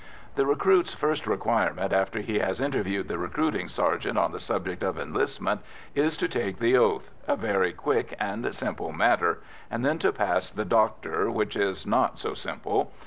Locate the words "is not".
11.55-12.17